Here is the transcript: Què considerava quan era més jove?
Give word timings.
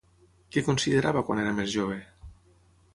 Què 0.55 0.63
considerava 0.69 1.23
quan 1.29 1.43
era 1.45 1.55
més 1.61 1.71
jove? 1.77 2.03